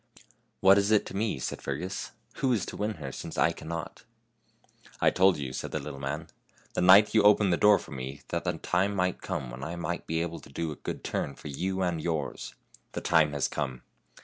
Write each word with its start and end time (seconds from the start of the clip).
"What 0.61 0.79
is 0.79 0.89
it 0.89 1.05
to 1.05 1.15
me," 1.15 1.37
said 1.37 1.61
Fergus," 1.61 2.09
who 2.37 2.51
is 2.53 2.65
to 2.65 2.75
win 2.75 2.95
her 2.95 3.11
since 3.11 3.37
I 3.37 3.51
cannot? 3.51 4.03
""I 4.99 5.11
told 5.11 5.37
you, 5.37 5.49
1' 5.49 5.53
said 5.53 5.71
the 5.71 5.79
little 5.79 5.99
man," 5.99 6.25
the 6.73 6.81
night 6.81 7.13
you 7.13 7.21
opened 7.21 7.53
the 7.53 7.57
door 7.57 7.77
for 7.77 7.91
me, 7.91 8.23
that 8.29 8.43
the 8.43 8.57
time 8.57 8.95
might 8.95 9.21
come 9.21 9.51
when 9.51 9.63
I 9.63 9.75
might 9.75 10.07
be 10.07 10.23
able 10.23 10.39
to 10.39 10.49
do 10.49 10.71
a 10.71 10.75
good 10.75 11.03
turn 11.03 11.35
for 11.35 11.49
you 11.49 11.83
and 11.83 12.01
yours. 12.01 12.55
The 12.93 13.01
time 13.01 13.33
has 13.33 13.47
come. 13.47 13.83